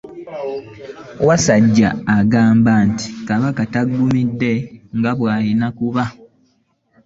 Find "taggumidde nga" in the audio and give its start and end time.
3.73-5.11